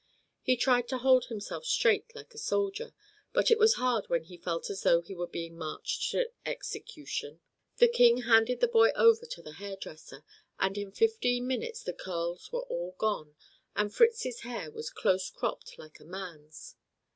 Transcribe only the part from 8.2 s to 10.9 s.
handed the boy over to the hair dresser, and